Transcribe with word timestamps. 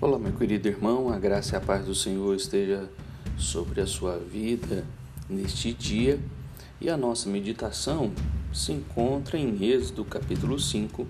Olá, 0.00 0.16
meu 0.16 0.30
querido 0.30 0.68
irmão, 0.68 1.12
a 1.12 1.18
graça 1.18 1.56
e 1.56 1.58
a 1.58 1.60
paz 1.60 1.84
do 1.84 1.92
Senhor 1.92 2.32
esteja 2.36 2.88
sobre 3.36 3.80
a 3.80 3.86
sua 3.86 4.16
vida 4.16 4.86
neste 5.28 5.72
dia. 5.72 6.20
E 6.80 6.88
a 6.88 6.96
nossa 6.96 7.28
meditação 7.28 8.12
se 8.54 8.70
encontra 8.70 9.36
em 9.36 9.60
Êxodo 9.60 10.04
capítulo 10.04 10.56
5, 10.56 11.04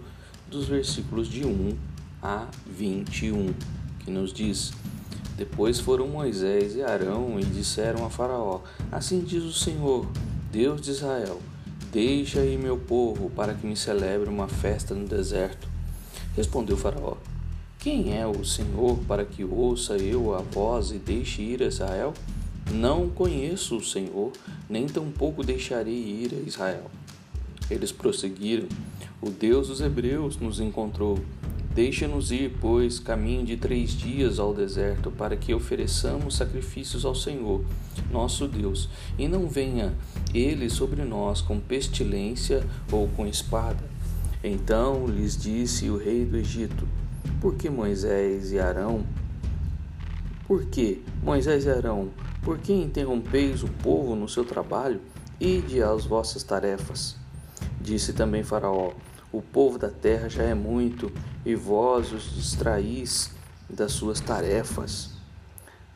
dos 0.51 0.69
versículos 0.69 1.29
de 1.29 1.45
1 1.45 1.77
a 2.23 2.47
21, 2.67 3.53
que 3.99 4.11
nos 4.11 4.33
diz: 4.33 4.73
Depois 5.37 5.79
foram 5.79 6.09
Moisés 6.09 6.75
e 6.75 6.83
Arão 6.83 7.39
e 7.39 7.45
disseram 7.45 8.07
a 8.07 8.09
Faraó: 8.09 8.63
Assim 8.91 9.21
diz 9.21 9.43
o 9.43 9.53
Senhor, 9.53 10.11
Deus 10.51 10.81
de 10.81 10.93
Israel: 10.93 11.43
Deixa 11.93 12.41
aí 12.41 12.57
meu 12.57 12.79
povo 12.79 13.29
para 13.37 13.53
que 13.53 13.67
me 13.67 13.77
celebre 13.77 14.31
uma 14.31 14.49
festa 14.49 14.95
no 14.95 15.07
deserto. 15.07 15.69
Respondeu 16.35 16.75
Faraó: 16.75 17.19
quem 17.89 18.15
é 18.15 18.27
o 18.27 18.45
Senhor 18.45 18.99
para 19.09 19.25
que 19.25 19.43
ouça 19.43 19.97
eu 19.97 20.35
a 20.35 20.43
voz 20.43 20.91
e 20.91 20.99
deixe 20.99 21.41
ir 21.41 21.63
a 21.63 21.69
Israel? 21.69 22.13
Não 22.71 23.09
conheço 23.09 23.79
o 23.79 23.83
Senhor, 23.83 24.31
nem 24.69 24.87
tampouco 24.87 25.43
deixarei 25.43 25.95
ir 25.95 26.35
a 26.35 26.47
Israel. 26.47 26.91
Eles 27.71 27.91
prosseguiram: 27.91 28.69
O 29.23 29.31
Deus 29.31 29.69
dos 29.69 29.81
Hebreus 29.81 30.37
nos 30.37 30.61
encontrou. 30.61 31.19
Deixa-nos 31.75 32.31
ir, 32.31 32.59
pois, 32.61 32.99
caminho 32.99 33.47
de 33.47 33.57
três 33.57 33.93
dias 33.93 34.39
ao 34.39 34.53
deserto, 34.53 35.11
para 35.11 35.35
que 35.35 35.55
ofereçamos 35.55 36.37
sacrifícios 36.37 37.07
ao 37.07 37.15
Senhor, 37.15 37.65
nosso 38.11 38.47
Deus, 38.47 38.91
e 39.19 39.27
não 39.27 39.49
venha 39.49 39.95
ele 40.35 40.69
sobre 40.69 41.05
nós 41.05 41.41
com 41.41 41.59
pestilência 41.59 42.67
ou 42.93 43.09
com 43.17 43.27
espada. 43.27 43.83
Então 44.45 45.07
lhes 45.07 45.39
disse 45.39 45.89
o 45.89 45.97
rei 45.97 46.27
do 46.27 46.37
Egito: 46.37 46.87
por 47.41 47.55
que 47.55 47.71
Moisés 47.71 48.53
e 48.53 48.59
Arão? 48.59 49.05
Por 50.47 50.65
que 50.65 51.03
Moisés 51.23 51.65
e 51.67 51.71
Arão? 51.71 52.11
Por 52.43 52.59
que 52.59 52.73
interrompeis 52.73 53.63
o 53.63 53.69
povo 53.69 54.15
no 54.17 54.29
seu 54.29 54.45
trabalho? 54.45 55.01
Ide 55.41 55.83
às 55.83 56.05
vossas 56.05 56.43
tarefas. 56.43 57.17
Disse 57.81 58.13
também 58.13 58.43
Faraó: 58.43 58.93
O 59.31 59.41
povo 59.41 59.79
da 59.79 59.89
terra 59.89 60.29
já 60.29 60.43
é 60.43 60.55
muito, 60.55 61.13
e 61.45 61.55
vós 61.55 62.13
os 62.13 62.35
distraís 62.35 63.31
das 63.69 63.93
suas 63.93 64.21
tarefas. 64.21 65.18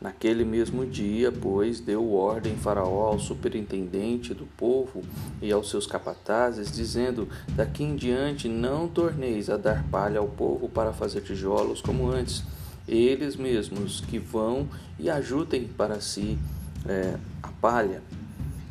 Naquele 0.03 0.43
mesmo 0.43 0.85
dia, 0.85 1.31
pois, 1.31 1.79
deu 1.79 2.11
ordem 2.11 2.57
Faraó 2.57 3.07
ao 3.07 3.19
superintendente 3.19 4.33
do 4.33 4.45
povo 4.45 5.01
e 5.41 5.49
aos 5.49 5.69
seus 5.69 5.87
capatazes, 5.87 6.69
dizendo: 6.69 7.25
Daqui 7.55 7.85
em 7.85 7.95
diante 7.95 8.49
não 8.49 8.85
torneis 8.85 9.49
a 9.49 9.55
dar 9.55 9.81
palha 9.89 10.19
ao 10.19 10.27
povo 10.27 10.67
para 10.67 10.91
fazer 10.91 11.21
tijolos 11.21 11.79
como 11.79 12.09
antes. 12.09 12.43
Eles 12.85 13.37
mesmos 13.37 14.01
que 14.01 14.19
vão 14.19 14.67
e 14.99 15.09
ajuntem 15.09 15.69
para 15.69 16.01
si 16.01 16.37
é, 16.85 17.17
a 17.41 17.47
palha. 17.47 18.01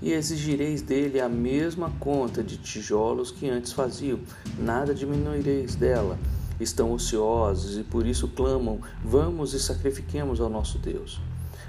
E 0.03 0.13
exigireis 0.13 0.83
dele 0.83 1.19
a 1.19 1.31
mesma 1.31 1.91
conta 1.99 2.43
de 2.43 2.59
tijolos 2.59 3.31
que 3.31 3.49
antes 3.49 3.73
faziam, 3.73 4.21
nada 4.59 4.95
diminuireis 4.95 5.77
dela 5.77 6.19
estão 6.63 6.93
ociosos 6.93 7.77
e 7.79 7.83
por 7.83 8.07
isso 8.07 8.29
clamam: 8.29 8.81
Vamos 9.05 9.55
e 9.55 9.61
sacrifiquemos 9.61 10.41
ao 10.41 10.49
nosso 10.49 10.79
Deus. 10.79 11.21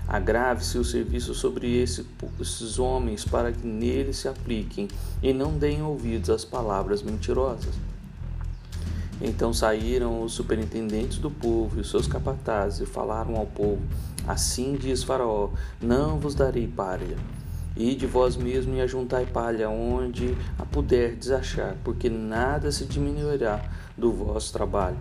Agrave-se 0.07 0.77
o 0.77 0.83
serviço 0.83 1.33
sobre 1.33 1.77
esse, 1.77 2.05
esses 2.39 2.77
homens 2.77 3.23
para 3.23 3.51
que 3.51 3.65
neles 3.65 4.17
se 4.17 4.27
apliquem 4.27 4.87
e 5.21 5.31
não 5.31 5.57
deem 5.57 5.81
ouvidos 5.81 6.29
às 6.29 6.43
palavras 6.43 7.01
mentirosas. 7.01 7.73
Então 9.21 9.53
saíram 9.53 10.21
os 10.21 10.33
superintendentes 10.33 11.17
do 11.17 11.31
povo 11.31 11.77
e 11.77 11.81
os 11.81 11.89
seus 11.89 12.07
capatazes 12.07 12.81
e 12.81 12.85
falaram 12.85 13.37
ao 13.37 13.45
povo: 13.45 13.81
Assim 14.27 14.75
diz 14.75 15.03
Faraó: 15.03 15.49
Não 15.81 16.19
vos 16.19 16.35
darei 16.35 16.67
palha. 16.67 17.17
E 17.75 17.95
de 17.95 18.05
vós 18.05 18.35
mesmo 18.35 18.75
e 18.75 18.81
ajuntai 18.81 19.25
palha 19.25 19.67
onde 19.67 20.37
a 20.59 20.65
puderdes 20.65 21.31
achar, 21.31 21.75
porque 21.83 22.07
nada 22.07 22.71
se 22.71 22.85
diminuirá 22.85 23.63
do 23.97 24.11
vosso 24.11 24.51
trabalho. 24.51 24.97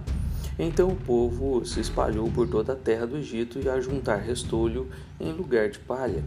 Então 0.58 0.88
o 0.88 0.96
povo 0.96 1.64
se 1.64 1.80
espalhou 1.80 2.30
por 2.30 2.46
toda 2.48 2.74
a 2.74 2.76
terra 2.76 3.06
do 3.06 3.16
Egito 3.16 3.58
e 3.58 3.68
a 3.68 3.80
juntar 3.80 4.16
restolho 4.16 4.88
em 5.18 5.32
lugar 5.32 5.70
de 5.70 5.78
palha. 5.78 6.22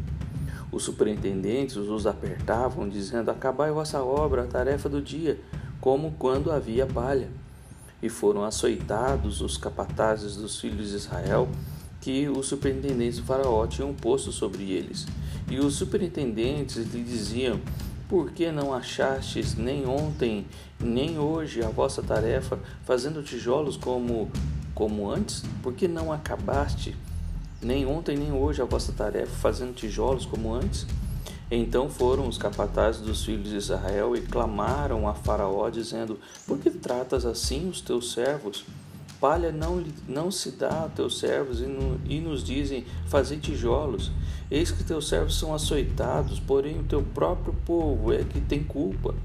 Os 0.71 0.83
superintendentes 0.83 1.77
os 1.77 2.07
apertavam, 2.07 2.89
dizendo: 2.89 3.29
Acabai 3.29 3.71
vossa 3.71 4.03
obra, 4.03 4.43
a 4.43 4.47
tarefa 4.47 4.89
do 4.89 5.01
dia, 5.01 5.39
como 5.79 6.15
quando 6.17 6.51
havia 6.51 6.85
palha. 6.85 7.29
E 8.01 8.09
foram 8.09 8.43
açoitados 8.43 9.41
os 9.41 9.57
capatazes 9.57 10.35
dos 10.35 10.59
filhos 10.59 10.89
de 10.89 10.95
Israel, 10.95 11.47
que 12.01 12.27
os 12.27 12.47
superintendentes 12.47 13.19
do 13.19 13.25
Faraó 13.25 13.65
tinham 13.67 13.93
posto 13.93 14.31
sobre 14.31 14.71
eles. 14.71 15.07
E 15.49 15.59
os 15.59 15.75
superintendentes 15.75 16.77
lhe 16.77 17.03
diziam: 17.03 17.59
Por 18.07 18.31
que 18.31 18.51
não 18.51 18.71
achastes 18.71 19.55
nem 19.55 19.87
ontem, 19.87 20.45
nem 20.79 21.17
hoje 21.17 21.63
a 21.63 21.69
vossa 21.69 22.03
tarefa, 22.03 22.59
fazendo 22.83 23.23
tijolos 23.23 23.77
como, 23.77 24.29
como 24.75 25.09
antes? 25.09 25.43
Por 25.63 25.73
que 25.73 25.87
não 25.87 26.13
acabaste, 26.13 26.95
nem 27.59 27.83
ontem, 27.85 28.15
nem 28.15 28.31
hoje 28.31 28.61
a 28.61 28.65
vossa 28.65 28.93
tarefa, 28.93 29.35
fazendo 29.37 29.73
tijolos 29.73 30.25
como 30.25 30.53
antes? 30.53 30.85
Então 31.49 31.89
foram 31.89 32.27
os 32.27 32.37
capatazes 32.37 33.01
dos 33.01 33.25
filhos 33.25 33.49
de 33.49 33.55
Israel 33.55 34.15
e 34.15 34.21
clamaram 34.21 35.07
a 35.07 35.15
Faraó, 35.15 35.67
dizendo: 35.69 36.19
Por 36.45 36.59
que 36.59 36.69
tratas 36.69 37.25
assim 37.25 37.67
os 37.67 37.81
teus 37.81 38.13
servos? 38.13 38.65
Palha 39.19 39.51
não, 39.51 39.83
não 40.07 40.31
se 40.31 40.51
dá 40.51 40.85
a 40.85 40.89
teus 40.89 41.19
servos 41.19 41.61
e, 41.61 41.65
no, 41.65 41.99
e 42.05 42.19
nos 42.19 42.43
dizem: 42.43 42.85
Fazei 43.07 43.37
tijolos. 43.37 44.11
Eis 44.49 44.71
que 44.71 44.83
teus 44.83 45.07
servos 45.07 45.37
são 45.39 45.53
açoitados, 45.53 46.39
porém 46.39 46.79
o 46.79 46.83
teu 46.83 47.01
próprio 47.01 47.53
povo 47.65 48.13
é 48.13 48.23
que 48.23 48.39
tem 48.39 48.63
culpa. 48.63 49.15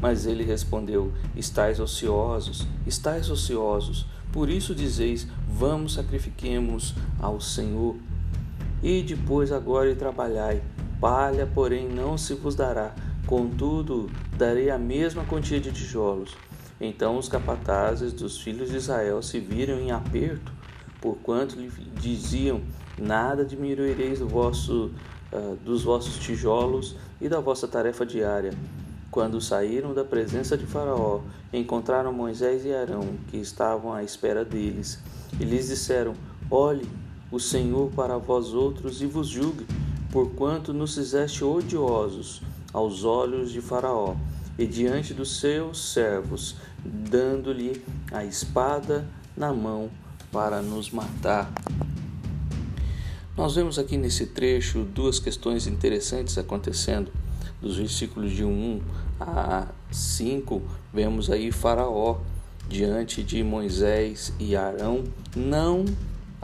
Mas 0.00 0.26
ele 0.26 0.44
respondeu: 0.44 1.12
Estais 1.36 1.80
ociosos, 1.80 2.66
estais 2.86 3.30
ociosos. 3.30 4.06
Por 4.32 4.48
isso 4.48 4.74
dizeis: 4.74 5.26
Vamos 5.48 5.94
sacrifiquemos 5.94 6.94
ao 7.20 7.40
Senhor. 7.40 7.96
E 8.82 9.02
depois 9.02 9.52
agora 9.52 9.90
e 9.90 9.94
trabalhai. 9.94 10.62
Palha, 11.00 11.46
porém, 11.46 11.88
não 11.88 12.18
se 12.18 12.34
vos 12.34 12.54
dará. 12.54 12.94
Contudo, 13.26 14.10
darei 14.36 14.68
a 14.70 14.78
mesma 14.78 15.24
quantia 15.24 15.58
de 15.58 15.72
tijolos. 15.72 16.36
Então 16.80 17.16
os 17.16 17.28
capatazes 17.28 18.12
dos 18.12 18.40
filhos 18.40 18.70
de 18.70 18.76
Israel 18.76 19.22
se 19.22 19.38
viram 19.38 19.78
em 19.78 19.92
aperto, 19.92 20.52
porquanto 21.00 21.56
lhe 21.56 21.70
diziam: 22.00 22.62
Nada 22.98 23.44
diminuireis 23.44 24.18
do 24.18 24.28
vosso, 24.28 24.90
uh, 25.32 25.56
dos 25.64 25.84
vossos 25.84 26.18
tijolos 26.18 26.96
e 27.20 27.28
da 27.28 27.40
vossa 27.40 27.68
tarefa 27.68 28.04
diária. 28.04 28.52
Quando 29.10 29.40
saíram 29.40 29.94
da 29.94 30.04
presença 30.04 30.56
de 30.56 30.66
Faraó, 30.66 31.20
encontraram 31.52 32.12
Moisés 32.12 32.64
e 32.64 32.74
Arão, 32.74 33.06
que 33.28 33.36
estavam 33.36 33.92
à 33.92 34.02
espera 34.02 34.44
deles, 34.44 34.98
e 35.38 35.44
lhes 35.44 35.68
disseram: 35.68 36.14
Olhe, 36.50 36.88
o 37.30 37.38
Senhor 37.38 37.90
para 37.94 38.18
vós 38.18 38.52
outros 38.52 39.00
e 39.00 39.06
vos 39.06 39.28
julgue, 39.28 39.64
porquanto 40.10 40.72
nos 40.72 40.96
fizeste 40.96 41.44
odiosos 41.44 42.42
aos 42.72 43.04
olhos 43.04 43.52
de 43.52 43.60
Faraó 43.60 44.16
e 44.58 44.66
diante 44.66 45.12
dos 45.12 45.40
seus 45.40 45.92
servos, 45.92 46.56
dando-lhe 46.84 47.82
a 48.12 48.24
espada 48.24 49.06
na 49.36 49.52
mão 49.52 49.90
para 50.30 50.62
nos 50.62 50.90
matar. 50.90 51.50
Nós 53.36 53.56
vemos 53.56 53.78
aqui 53.78 53.96
nesse 53.96 54.26
trecho 54.26 54.84
duas 54.84 55.18
questões 55.18 55.66
interessantes 55.66 56.38
acontecendo. 56.38 57.10
Dos 57.60 57.76
versículos 57.76 58.30
de 58.30 58.44
1 58.44 58.80
a 59.18 59.68
5, 59.90 60.62
vemos 60.92 61.30
aí 61.30 61.50
Faraó 61.50 62.20
diante 62.68 63.22
de 63.22 63.42
Moisés 63.42 64.32
e 64.38 64.54
Arão 64.54 65.04
não 65.34 65.84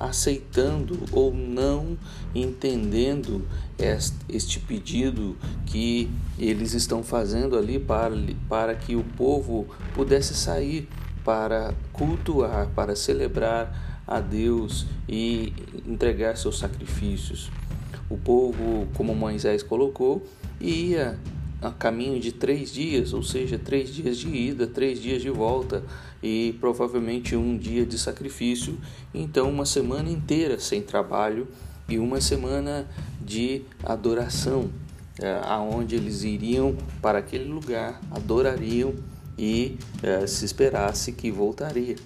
aceitando 0.01 0.99
ou 1.13 1.33
não 1.35 1.99
entendendo 2.35 3.47
este 4.29 4.59
pedido 4.59 5.37
que 5.67 6.11
eles 6.39 6.73
estão 6.73 7.03
fazendo 7.03 7.57
ali 7.57 7.79
para, 7.79 8.17
para 8.49 8.75
que 8.75 8.97
o 8.97 9.05
povo 9.05 9.69
pudesse 9.95 10.35
sair 10.35 10.89
para 11.23 11.75
cultuar, 11.93 12.69
para 12.69 12.97
celebrar 12.97 14.03
a 14.07 14.21
Deus 14.21 14.87
e 15.07 15.53
entregar 15.87 16.37
seus 16.37 16.59
sacrifícios. 16.59 17.51
O 18.09 18.17
povo, 18.17 18.89
como 18.95 19.15
Moisés 19.15 19.63
colocou, 19.63 20.27
ia 20.61 21.19
a 21.61 21.71
caminho 21.71 22.19
de 22.19 22.33
três 22.33 22.73
dias, 22.73 23.13
ou 23.13 23.23
seja, 23.23 23.59
três 23.59 23.95
dias 23.95 24.17
de 24.19 24.29
ida, 24.29 24.67
três 24.67 25.01
dias 25.01 25.21
de 25.21 25.31
volta 25.31 25.83
e 26.23 26.57
provavelmente 26.61 27.37
um 27.37 27.57
dia 27.57 27.85
de 27.85 27.99
sacrifício, 27.99 28.79
então 29.15 29.51
uma 29.51 29.67
semana 29.67 30.11
inteira 30.11 30.59
sem 30.59 30.81
trabalho 30.83 31.47
e 31.89 31.99
uma 31.99 32.21
semana 32.21 32.89
de 33.21 33.63
adoração, 33.83 34.71
é, 35.19 35.41
aonde 35.45 35.97
eles 35.97 36.23
iriam 36.23 36.77
para 37.03 37.19
aquele 37.19 37.45
lugar, 37.45 38.01
adorariam 38.11 38.95
e 39.39 39.77
é, 40.03 40.27
se 40.27 40.45
esperasse 40.45 41.13
que 41.13 41.31
voltaria. 41.31 41.97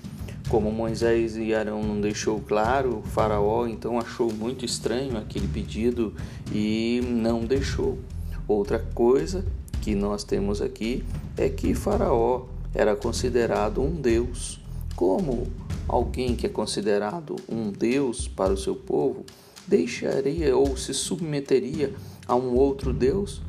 Como 0.48 0.70
Moisés 0.70 1.36
e 1.36 1.54
Arão 1.54 1.82
não 1.82 2.00
deixou 2.00 2.38
claro, 2.40 3.02
Faraó 3.06 3.66
então 3.66 3.98
achou 3.98 4.32
muito 4.32 4.64
estranho 4.64 5.16
aquele 5.16 5.48
pedido 5.48 6.14
e 6.52 7.00
não 7.02 7.44
deixou. 7.44 7.98
Outra 8.46 8.78
coisa 8.78 9.44
que 9.80 9.94
nós 9.94 10.24
temos 10.24 10.60
aqui 10.60 11.04
é 11.36 11.48
que 11.48 11.74
Faraó 11.74 12.46
era 12.74 12.94
considerado 12.94 13.80
um 13.80 13.90
deus. 13.90 14.60
Como 14.94 15.46
alguém 15.88 16.36
que 16.36 16.46
é 16.46 16.48
considerado 16.48 17.36
um 17.48 17.70
deus 17.70 18.28
para 18.28 18.52
o 18.52 18.56
seu 18.56 18.74
povo 18.74 19.24
deixaria 19.66 20.56
ou 20.56 20.76
se 20.76 20.92
submeteria 20.92 21.92
a 22.28 22.34
um 22.34 22.54
outro 22.54 22.92
deus? 22.92 23.40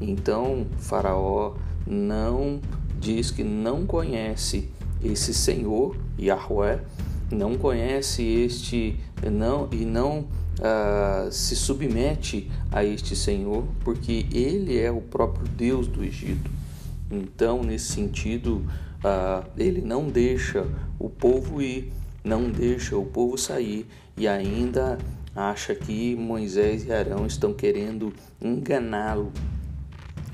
Então, 0.00 0.66
Faraó 0.78 1.54
não 1.86 2.60
diz 2.98 3.30
que 3.30 3.44
não 3.44 3.86
conhece 3.86 4.68
esse 5.02 5.32
Senhor, 5.34 5.96
Yahweh, 6.18 6.80
não 7.30 7.56
conhece 7.56 8.22
este 8.22 8.98
não 9.30 9.68
e 9.72 9.84
não 9.84 10.20
uh, 10.20 11.30
se 11.30 11.56
submete 11.56 12.50
a 12.70 12.84
este 12.84 13.14
Senhor, 13.14 13.64
porque 13.84 14.26
ele 14.32 14.78
é 14.78 14.90
o 14.90 15.00
próprio 15.00 15.46
Deus 15.48 15.86
do 15.86 16.04
Egito. 16.04 16.50
Então, 17.10 17.62
nesse 17.62 17.92
sentido, 17.92 18.64
uh, 19.04 19.46
ele 19.56 19.80
não 19.80 20.08
deixa 20.08 20.66
o 20.98 21.08
povo 21.08 21.60
ir, 21.60 21.92
não 22.24 22.50
deixa 22.50 22.96
o 22.96 23.04
povo 23.04 23.36
sair 23.36 23.86
e 24.16 24.28
ainda 24.28 24.98
acha 25.34 25.74
que 25.74 26.14
Moisés 26.14 26.86
e 26.86 26.92
Arão 26.92 27.26
estão 27.26 27.52
querendo 27.52 28.12
enganá-lo. 28.40 29.32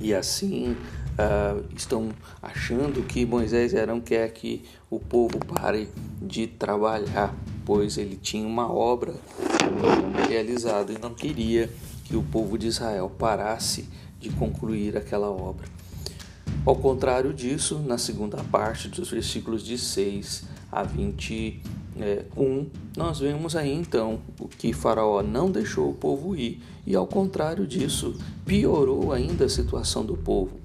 E 0.00 0.14
assim 0.14 0.76
uh, 1.18 1.64
estão 1.76 2.10
achando 2.40 3.02
que 3.02 3.26
Moisés 3.26 3.72
e 3.72 3.78
Arão 3.78 4.00
quer 4.00 4.30
que 4.32 4.64
o 4.88 5.00
povo 5.00 5.38
pare 5.38 5.88
de 6.22 6.46
trabalhar, 6.46 7.34
pois 7.64 7.98
ele 7.98 8.16
tinha 8.16 8.46
uma 8.46 8.72
obra 8.72 9.14
realizada 10.28 10.92
e 10.92 10.98
não 10.98 11.12
queria 11.12 11.68
que 12.04 12.16
o 12.16 12.22
povo 12.22 12.56
de 12.56 12.68
Israel 12.68 13.10
parasse 13.10 13.88
de 14.18 14.30
concluir 14.30 14.96
aquela 14.96 15.30
obra. 15.30 15.66
Ao 16.64 16.74
contrário 16.74 17.32
disso, 17.32 17.78
na 17.78 17.98
segunda 17.98 18.42
parte 18.44 18.88
dos 18.88 19.10
versículos 19.10 19.62
de 19.62 19.78
6 19.78 20.44
a 20.72 20.82
21, 20.82 22.66
nós 22.96 23.20
vemos 23.20 23.54
aí 23.56 23.72
então 23.72 24.20
o 24.40 24.48
que 24.48 24.72
Faraó 24.72 25.22
não 25.22 25.50
deixou 25.50 25.90
o 25.90 25.94
povo 25.94 26.36
ir 26.36 26.62
e, 26.86 26.96
ao 26.96 27.06
contrário 27.06 27.66
disso, 27.66 28.14
piorou 28.44 29.12
ainda 29.12 29.44
a 29.44 29.48
situação 29.48 30.04
do 30.04 30.16
povo. 30.16 30.57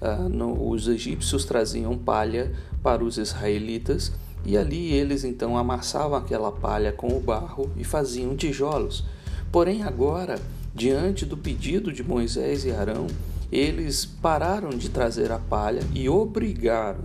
Ah, 0.00 0.28
no, 0.28 0.70
os 0.70 0.86
egípcios 0.86 1.44
traziam 1.44 1.96
palha 1.98 2.52
para 2.82 3.02
os 3.02 3.18
israelitas 3.18 4.12
e 4.44 4.56
ali 4.56 4.92
eles 4.92 5.24
então 5.24 5.58
amassavam 5.58 6.16
aquela 6.16 6.52
palha 6.52 6.92
com 6.92 7.08
o 7.08 7.20
barro 7.20 7.70
e 7.76 7.84
faziam 7.84 8.36
tijolos. 8.36 9.04
Porém, 9.50 9.82
agora, 9.82 10.38
diante 10.74 11.26
do 11.26 11.36
pedido 11.36 11.92
de 11.92 12.04
Moisés 12.04 12.64
e 12.64 12.70
Arão, 12.70 13.06
eles 13.50 14.04
pararam 14.04 14.70
de 14.70 14.88
trazer 14.88 15.32
a 15.32 15.38
palha 15.38 15.80
e 15.94 16.08
obrigaram 16.08 17.04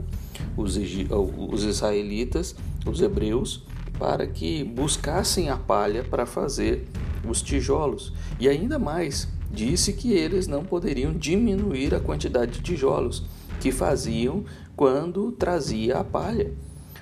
os, 0.55 0.77
os 0.77 1.63
israelitas, 1.63 2.55
os 2.85 3.01
hebreus, 3.01 3.63
para 3.97 4.27
que 4.27 4.63
buscassem 4.63 5.49
a 5.49 5.57
palha 5.57 6.03
para 6.03 6.25
fazer 6.25 6.87
os 7.27 7.41
tijolos. 7.41 8.13
E 8.39 8.49
ainda 8.49 8.77
mais, 8.77 9.27
disse 9.53 9.93
que 9.93 10.11
eles 10.11 10.47
não 10.47 10.65
poderiam 10.65 11.13
diminuir 11.13 11.93
a 11.93 11.99
quantidade 11.99 12.53
de 12.53 12.61
tijolos 12.61 13.23
que 13.61 13.71
faziam 13.71 14.43
quando 14.75 15.31
trazia 15.31 15.99
a 15.99 16.03
palha. 16.03 16.51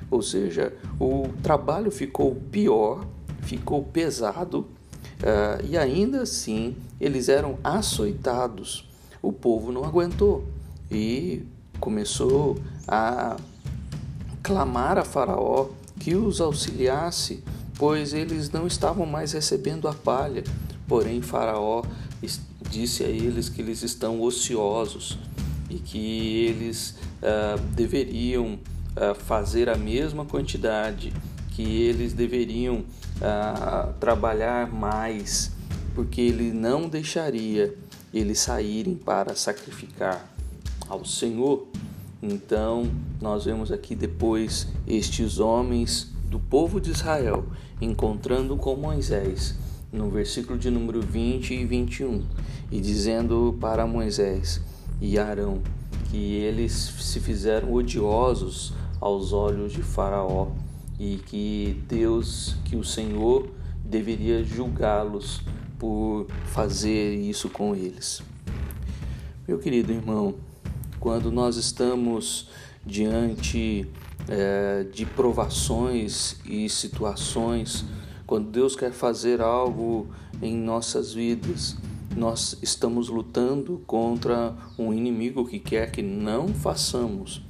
Ou 0.09 0.21
seja, 0.21 0.73
o 0.99 1.29
trabalho 1.41 1.89
ficou 1.89 2.35
pior, 2.51 3.05
ficou 3.41 3.83
pesado 3.83 4.67
uh, 5.21 5.65
e 5.67 5.77
ainda 5.77 6.23
assim 6.23 6.75
eles 6.99 7.29
eram 7.29 7.57
açoitados. 7.63 8.87
O 9.21 9.31
povo 9.31 9.71
não 9.71 9.85
aguentou 9.85 10.43
e 10.91 11.43
começou 11.79 12.57
a 12.87 13.37
clamar 14.43 14.97
a 14.97 15.05
Faraó 15.05 15.69
que 15.99 16.15
os 16.15 16.41
auxiliasse, 16.41 17.43
pois 17.75 18.13
eles 18.13 18.49
não 18.49 18.67
estavam 18.67 19.05
mais 19.05 19.31
recebendo 19.31 19.87
a 19.87 19.93
palha. 19.93 20.43
Porém, 20.87 21.21
Faraó 21.21 21.83
disse 22.69 23.03
a 23.03 23.07
eles 23.07 23.49
que 23.49 23.61
eles 23.61 23.81
estão 23.81 24.21
ociosos 24.21 25.17
e 25.69 25.75
que 25.75 26.45
eles 26.45 26.95
uh, 27.21 27.59
deveriam 27.73 28.53
uh, 28.55 29.15
fazer 29.15 29.69
a 29.69 29.75
mesma 29.75 30.25
quantidade, 30.25 31.13
que 31.51 31.63
eles 31.63 32.13
deveriam 32.13 32.77
uh, 32.77 33.93
trabalhar 33.99 34.71
mais, 34.71 35.51
porque 35.95 36.21
ele 36.21 36.51
não 36.51 36.87
deixaria 36.87 37.75
eles 38.13 38.39
saírem 38.39 38.95
para 38.95 39.35
sacrificar 39.35 40.27
ao 40.87 41.05
Senhor. 41.05 41.67
Então, 42.21 42.91
nós 43.19 43.45
vemos 43.45 43.71
aqui 43.71 43.95
depois 43.95 44.67
estes 44.85 45.39
homens 45.39 46.11
do 46.29 46.39
povo 46.39 46.79
de 46.79 46.91
Israel 46.91 47.45
encontrando 47.81 48.55
com 48.55 48.75
Moisés 48.75 49.55
no 49.91 50.09
versículo 50.09 50.57
de 50.57 50.69
número 50.69 51.01
20 51.01 51.53
e 51.53 51.65
21, 51.65 52.23
e 52.71 52.79
dizendo 52.79 53.57
para 53.59 53.85
Moisés 53.85 54.61
e 55.01 55.19
Arão 55.19 55.61
que 56.09 56.35
eles 56.35 56.71
se 56.71 57.19
fizeram 57.19 57.73
odiosos 57.73 58.73
aos 58.99 59.33
olhos 59.33 59.73
de 59.73 59.81
Faraó 59.81 60.51
e 60.99 61.17
que 61.17 61.81
Deus, 61.87 62.55
que 62.65 62.75
o 62.75 62.83
Senhor 62.83 63.49
deveria 63.83 64.43
julgá-los 64.43 65.41
por 65.79 66.27
fazer 66.45 67.15
isso 67.15 67.49
com 67.49 67.75
eles. 67.75 68.21
Meu 69.47 69.57
querido 69.57 69.91
irmão, 69.91 70.35
quando 70.99 71.31
nós 71.31 71.55
estamos 71.57 72.49
diante 72.85 73.87
é, 74.27 74.85
de 74.93 75.05
provações 75.05 76.37
e 76.45 76.69
situações, 76.69 77.83
quando 78.31 78.49
Deus 78.49 78.77
quer 78.77 78.93
fazer 78.93 79.41
algo 79.41 80.07
em 80.41 80.55
nossas 80.55 81.13
vidas, 81.13 81.75
nós 82.15 82.57
estamos 82.61 83.09
lutando 83.09 83.81
contra 83.85 84.55
um 84.79 84.93
inimigo 84.93 85.45
que 85.45 85.59
quer 85.59 85.91
que 85.91 86.01
não 86.01 86.47
façamos. 86.47 87.41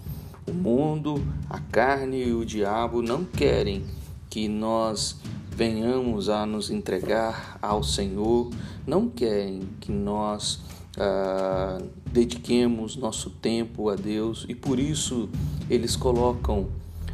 O 0.49 0.51
mundo, 0.51 1.23
a 1.47 1.59
carne 1.59 2.23
e 2.23 2.33
o 2.33 2.43
diabo 2.43 3.03
não 3.03 3.23
querem 3.23 3.85
que 4.27 4.47
nós 4.47 5.17
venhamos 5.55 6.29
a 6.29 6.47
nos 6.47 6.71
entregar 6.71 7.59
ao 7.61 7.83
Senhor, 7.83 8.49
não 8.87 9.07
querem 9.07 9.61
que 9.79 9.91
nós 9.91 10.61
ah, 10.97 11.77
dediquemos 12.11 12.95
nosso 12.95 13.29
tempo 13.29 13.87
a 13.87 13.95
Deus 13.95 14.47
e 14.49 14.55
por 14.55 14.79
isso 14.79 15.29
eles 15.69 15.95
colocam 15.95 16.69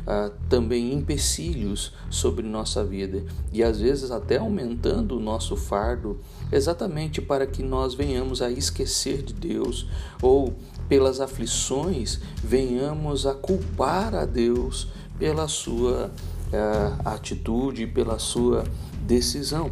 ah, 0.08 0.32
também 0.48 0.94
empecilhos 0.94 1.94
sobre 2.10 2.48
nossa 2.48 2.84
vida 2.84 3.26
e 3.52 3.62
às 3.62 3.82
vezes 3.82 4.10
até 4.10 4.38
aumentando 4.38 5.18
o 5.18 5.20
nosso 5.20 5.58
fardo, 5.58 6.22
exatamente 6.50 7.22
para 7.22 7.46
que 7.46 7.62
nós 7.62 7.94
venhamos 7.94 8.42
a 8.42 8.50
esquecer 8.50 9.22
de 9.22 9.34
Deus 9.34 9.86
ou 10.22 10.56
pelas 10.88 11.20
aflições 11.20 12.22
venhamos 12.42 13.28
a 13.28 13.34
culpar 13.34 14.16
a 14.16 14.26
Deus 14.26 14.88
pela 15.20 15.50
sua 15.50 16.10
ah, 16.54 17.14
atitude, 17.14 17.86
pela 17.86 18.18
sua 18.18 18.64
decisão 19.02 19.72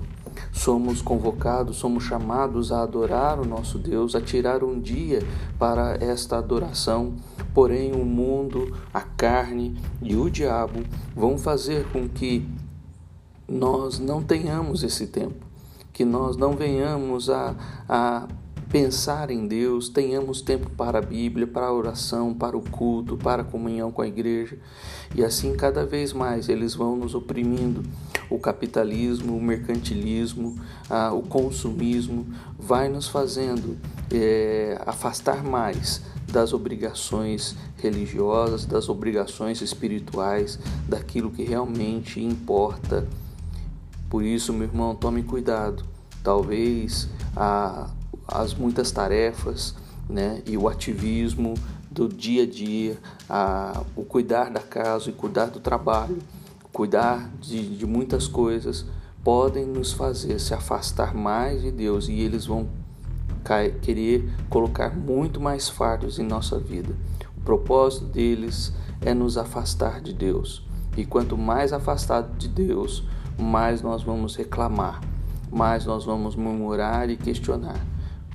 somos 0.51 1.01
convocados, 1.01 1.77
somos 1.77 2.03
chamados 2.03 2.71
a 2.71 2.81
adorar 2.81 3.39
o 3.39 3.45
nosso 3.45 3.77
Deus, 3.77 4.15
a 4.15 4.21
tirar 4.21 4.63
um 4.63 4.79
dia 4.79 5.19
para 5.59 5.97
esta 6.03 6.37
adoração. 6.37 7.13
Porém, 7.55 7.93
o 7.93 8.03
mundo, 8.03 8.77
a 8.93 8.99
carne 8.99 9.77
e 10.01 10.13
o 10.13 10.29
diabo 10.29 10.83
vão 11.15 11.37
fazer 11.37 11.87
com 11.89 12.07
que 12.07 12.45
nós 13.47 13.97
não 13.97 14.21
tenhamos 14.21 14.83
esse 14.83 15.07
tempo, 15.07 15.45
que 15.93 16.03
nós 16.03 16.35
não 16.35 16.51
venhamos 16.51 17.29
a, 17.29 17.55
a 17.87 18.27
pensar 18.75 19.31
em 19.31 19.47
Deus, 19.47 19.87
tenhamos 19.87 20.41
tempo 20.41 20.69
para 20.69 20.99
a 20.99 21.01
Bíblia, 21.01 21.47
para 21.47 21.67
a 21.67 21.73
oração, 21.73 22.33
para 22.33 22.57
o 22.57 22.61
culto, 22.61 23.15
para 23.15 23.41
a 23.41 23.45
comunhão 23.45 23.89
com 23.89 24.01
a 24.01 24.07
igreja. 24.07 24.57
E 25.15 25.23
assim, 25.23 25.55
cada 25.55 25.85
vez 25.85 26.11
mais, 26.11 26.49
eles 26.49 26.75
vão 26.75 26.97
nos 26.97 27.15
oprimindo. 27.15 27.83
O 28.29 28.37
capitalismo, 28.37 29.37
o 29.37 29.41
mercantilismo, 29.41 30.59
o 31.13 31.21
consumismo 31.21 32.27
vai 32.59 32.89
nos 32.89 33.07
fazendo 33.07 33.77
é, 34.11 34.77
afastar 34.85 35.41
mais 35.41 36.01
das 36.29 36.51
obrigações 36.51 37.55
religiosas, 37.77 38.65
das 38.65 38.89
obrigações 38.89 39.61
espirituais, 39.61 40.59
daquilo 40.85 41.31
que 41.31 41.43
realmente 41.43 42.21
importa. 42.21 43.07
Por 44.09 44.21
isso, 44.21 44.51
meu 44.51 44.67
irmão, 44.67 44.93
tome 44.93 45.23
cuidado. 45.23 45.81
Talvez 46.21 47.07
a 47.37 47.89
as 48.27 48.53
muitas 48.53 48.91
tarefas 48.91 49.75
né, 50.09 50.41
e 50.45 50.57
o 50.57 50.67
ativismo 50.67 51.55
do 51.89 52.07
dia 52.09 52.43
a 52.43 52.45
dia, 52.45 52.97
a, 53.29 53.83
o 53.95 54.03
cuidar 54.03 54.51
da 54.51 54.59
casa, 54.59 55.09
o 55.09 55.13
cuidar 55.13 55.45
do 55.45 55.59
trabalho, 55.59 56.17
cuidar 56.71 57.29
de, 57.39 57.77
de 57.77 57.85
muitas 57.85 58.27
coisas, 58.27 58.85
podem 59.23 59.65
nos 59.65 59.93
fazer 59.93 60.39
se 60.39 60.53
afastar 60.53 61.15
mais 61.15 61.61
de 61.61 61.71
Deus 61.71 62.07
e 62.09 62.13
eles 62.13 62.45
vão 62.45 62.67
querer 63.81 64.29
colocar 64.49 64.95
muito 64.95 65.39
mais 65.39 65.69
fardos 65.69 66.19
em 66.19 66.23
nossa 66.23 66.59
vida. 66.59 66.93
O 67.37 67.41
propósito 67.41 68.05
deles 68.05 68.73
é 69.01 69.13
nos 69.13 69.37
afastar 69.37 70.01
de 70.01 70.13
Deus. 70.13 70.65
E 70.97 71.05
quanto 71.05 71.37
mais 71.37 71.71
afastado 71.71 72.35
de 72.37 72.47
Deus, 72.47 73.03
mais 73.37 73.81
nós 73.81 74.03
vamos 74.03 74.35
reclamar, 74.35 75.01
mais 75.51 75.85
nós 75.85 76.05
vamos 76.05 76.35
murmurar 76.35 77.09
e 77.09 77.17
questionar. 77.17 77.79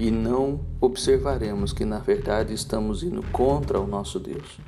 E 0.00 0.11
não 0.11 0.61
observaremos 0.80 1.75
que 1.75 1.85
na 1.85 1.99
verdade 1.99 2.54
estamos 2.54 3.02
indo 3.02 3.23
contra 3.30 3.78
o 3.78 3.87
nosso 3.87 4.19
Deus. 4.19 4.59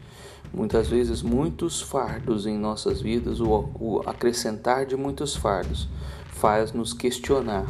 Muitas 0.52 0.88
vezes, 0.88 1.22
muitos 1.22 1.80
fardos 1.80 2.46
em 2.46 2.58
nossas 2.58 3.00
vidas, 3.00 3.40
o, 3.40 4.02
acrescentar 4.04 4.84
de 4.84 4.94
muitos 4.94 5.34
fardos, 5.34 5.88
faz 6.28 6.74
nos 6.74 6.92
questionar 6.92 7.64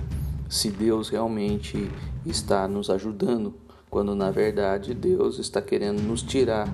se 0.49 0.69
Deus 0.71 1.09
realmente 1.09 1.88
está 2.26 2.66
nos 2.66 2.90
ajudando, 2.90 3.54
quando 3.88 4.16
na 4.16 4.33
verdade 4.33 4.92
Deus 4.92 5.38
está 5.38 5.62
querendo 5.62 6.02
nos 6.02 6.21
tirar 6.21 6.69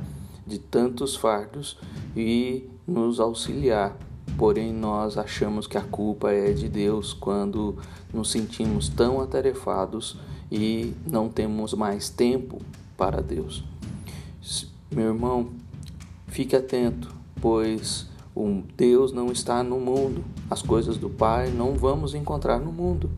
de 0.47 0.59
tantos 0.59 1.15
fardos 1.15 1.79
e 2.17 2.67
nos 2.87 3.21
auxiliar. 3.21 3.95
Porém, 4.39 4.73
nós 4.73 5.19
achamos 5.19 5.67
que 5.67 5.77
a 5.77 5.83
culpa 5.83 6.33
é 6.33 6.53
de 6.53 6.69
Deus 6.69 7.13
quando 7.13 7.77
nos 8.11 8.31
sentimos 8.31 8.89
tão 8.89 9.21
atarefados 9.21 10.17
e 10.51 10.95
não 11.07 11.29
temos 11.29 11.75
mais 11.75 12.09
tempo 12.09 12.59
para 12.97 13.21
Deus. 13.21 13.65
Meu 14.91 15.09
irmão, 15.09 15.51
fique 16.27 16.57
atento, 16.57 17.15
pois 17.41 18.07
o 18.35 18.63
Deus 18.77 19.13
não 19.13 19.31
está 19.31 19.63
no 19.63 19.79
mundo, 19.79 20.25
as 20.51 20.63
coisas 20.63 20.97
do 20.97 21.11
Pai 21.11 21.51
não 21.51 21.75
vamos 21.75 22.15
encontrar 22.15 22.59
no 22.59 22.73
mundo. 22.73 23.11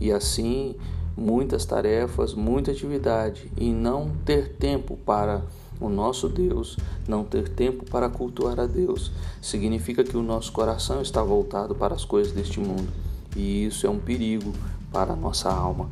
E 0.00 0.10
assim, 0.10 0.76
muitas 1.16 1.64
tarefas, 1.66 2.32
muita 2.32 2.70
atividade 2.70 3.50
e 3.56 3.70
não 3.70 4.10
ter 4.24 4.54
tempo 4.54 4.96
para 4.96 5.42
o 5.80 5.88
nosso 5.88 6.28
Deus, 6.28 6.76
não 7.06 7.24
ter 7.24 7.48
tempo 7.48 7.84
para 7.84 8.08
cultuar 8.08 8.58
a 8.60 8.66
Deus, 8.66 9.10
significa 9.42 10.04
que 10.04 10.16
o 10.16 10.22
nosso 10.22 10.52
coração 10.52 11.02
está 11.02 11.22
voltado 11.22 11.74
para 11.74 11.94
as 11.94 12.04
coisas 12.04 12.32
deste 12.32 12.60
mundo. 12.60 12.88
E 13.36 13.66
isso 13.66 13.86
é 13.86 13.90
um 13.90 13.98
perigo 13.98 14.52
para 14.92 15.12
a 15.12 15.16
nossa 15.16 15.50
alma. 15.50 15.90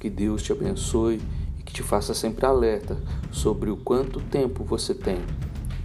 Que 0.00 0.10
Deus 0.10 0.42
te 0.42 0.50
abençoe 0.50 1.20
e 1.58 1.62
que 1.62 1.74
te 1.74 1.82
faça 1.82 2.14
sempre 2.14 2.46
alerta 2.46 2.96
sobre 3.30 3.70
o 3.70 3.76
quanto 3.76 4.18
tempo 4.18 4.64
você 4.64 4.94
tem 4.94 5.18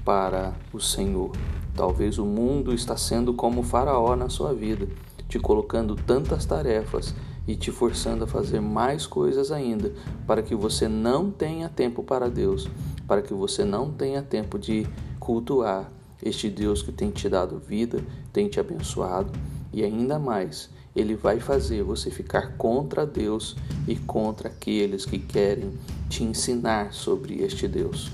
para 0.05 0.53
o 0.71 0.79
Senhor. 0.79 1.31
Talvez 1.75 2.17
o 2.17 2.25
mundo 2.25 2.73
está 2.73 2.95
sendo 2.95 3.33
como 3.33 3.59
o 3.59 3.63
faraó 3.63 4.15
na 4.15 4.29
sua 4.29 4.53
vida, 4.53 4.87
te 5.27 5.37
colocando 5.37 5.95
tantas 5.95 6.45
tarefas 6.45 7.13
e 7.45 7.57
te 7.57 7.71
forçando 7.71 8.23
a 8.23 8.27
fazer 8.27 8.61
mais 8.61 9.05
coisas 9.05 9.51
ainda, 9.51 9.93
para 10.25 10.41
que 10.41 10.55
você 10.55 10.87
não 10.87 11.29
tenha 11.29 11.67
tempo 11.67 12.01
para 12.01 12.29
Deus, 12.29 12.69
para 13.05 13.21
que 13.21 13.33
você 13.33 13.65
não 13.65 13.91
tenha 13.91 14.21
tempo 14.21 14.57
de 14.57 14.87
cultuar 15.19 15.91
este 16.23 16.49
Deus 16.49 16.81
que 16.81 16.91
tem 16.91 17.11
te 17.11 17.27
dado 17.27 17.59
vida, 17.59 18.01
tem 18.31 18.47
te 18.47 18.61
abençoado 18.61 19.31
e 19.73 19.83
ainda 19.83 20.17
mais, 20.17 20.69
ele 20.95 21.15
vai 21.15 21.39
fazer 21.39 21.83
você 21.83 22.09
ficar 22.09 22.53
contra 22.57 23.05
Deus 23.05 23.55
e 23.87 23.95
contra 23.95 24.47
aqueles 24.47 25.05
que 25.05 25.19
querem 25.19 25.73
te 26.09 26.23
ensinar 26.23 26.93
sobre 26.93 27.41
este 27.43 27.67
Deus. 27.67 28.09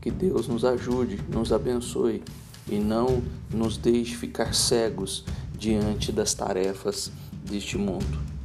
Que 0.00 0.10
Deus 0.10 0.48
nos 0.48 0.64
ajude, 0.64 1.20
nos 1.28 1.52
abençoe 1.52 2.22
e 2.68 2.78
não 2.78 3.22
nos 3.52 3.76
deixe 3.76 4.16
ficar 4.16 4.54
cegos 4.54 5.24
diante 5.58 6.10
das 6.10 6.32
tarefas 6.32 7.10
deste 7.44 7.76
mundo. 7.76 8.35